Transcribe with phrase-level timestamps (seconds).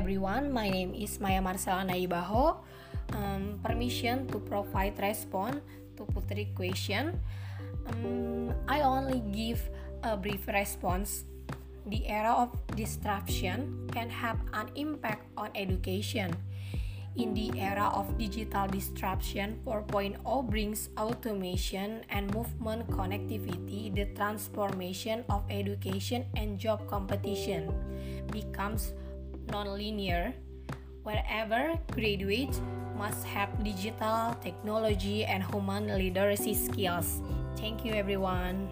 [0.00, 2.56] everyone, my name is Maya Marcella Naibaho.
[3.12, 5.60] Um, permission to provide response
[6.00, 7.20] to Putri question.
[7.84, 9.60] Um, I only give
[10.00, 11.28] a brief response.
[11.84, 16.32] The era of disruption can have an impact on education.
[17.20, 20.16] In the era of digital disruption, 4.0
[20.48, 23.92] brings automation and movement connectivity.
[23.92, 27.68] The transformation of education and job competition
[28.32, 28.96] becomes
[29.50, 30.32] nonlinear.
[31.02, 32.60] Wherever graduates
[32.96, 37.20] must have digital technology and human literacy skills.
[37.56, 38.68] Thank you, everyone.